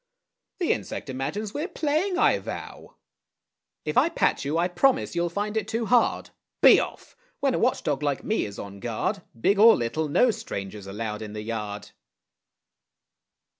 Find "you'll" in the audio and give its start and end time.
5.15-5.29